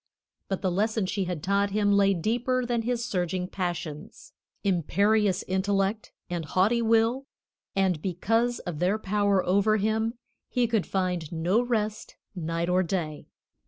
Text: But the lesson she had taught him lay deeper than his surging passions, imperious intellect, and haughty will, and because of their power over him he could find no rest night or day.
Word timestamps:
But 0.47 0.63
the 0.63 0.71
lesson 0.71 1.05
she 1.05 1.25
had 1.25 1.43
taught 1.43 1.69
him 1.69 1.91
lay 1.91 2.15
deeper 2.15 2.65
than 2.65 2.81
his 2.81 3.05
surging 3.05 3.47
passions, 3.47 4.33
imperious 4.63 5.43
intellect, 5.47 6.11
and 6.27 6.43
haughty 6.43 6.81
will, 6.81 7.27
and 7.75 8.01
because 8.01 8.57
of 8.57 8.79
their 8.79 8.97
power 8.97 9.45
over 9.45 9.77
him 9.77 10.15
he 10.49 10.65
could 10.65 10.87
find 10.87 11.31
no 11.31 11.61
rest 11.61 12.15
night 12.33 12.67
or 12.67 12.81
day. 12.81 13.27